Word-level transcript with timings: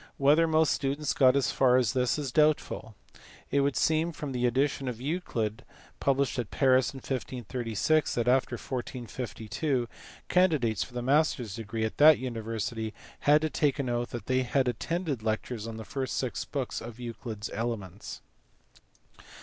Whether 0.17 0.47
most 0.47 0.71
students 0.73 1.13
got 1.13 1.35
as 1.35 1.51
far 1.51 1.77
as 1.77 1.93
this 1.93 2.17
is 2.17 2.31
doubtful. 2.31 2.95
It 3.51 3.59
would 3.59 3.75
seem, 3.75 4.11
from 4.11 4.33
an 4.33 4.43
edition 4.43 4.87
of 4.87 4.99
Euclid 4.99 5.63
published 5.99 6.39
at 6.39 6.49
Paris 6.49 6.91
in 6.91 6.97
1536, 6.97 8.15
that 8.15 8.27
after 8.27 8.55
1452 8.55 9.87
candi 10.27 10.59
dates 10.59 10.81
for 10.83 10.95
the 10.95 11.03
master 11.03 11.43
s 11.43 11.53
degree 11.53 11.85
at 11.85 11.97
that 11.97 12.17
university 12.17 12.95
had 13.29 13.43
to 13.43 13.49
take 13.51 13.77
an 13.77 13.89
oath 13.89 14.09
that 14.09 14.25
they 14.25 14.41
had 14.41 14.67
attended 14.67 15.21
lectures 15.21 15.67
on 15.67 15.77
the 15.77 15.85
first 15.85 16.17
six 16.17 16.45
books 16.45 16.81
of 16.81 16.99
Euclid 16.99 17.41
s 17.43 17.51
Elements. 17.53 18.21